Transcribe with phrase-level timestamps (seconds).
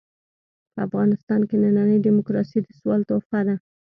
[0.73, 3.55] په افغانستان کې ننۍ ډيموکراسي د سوال تحفه ده.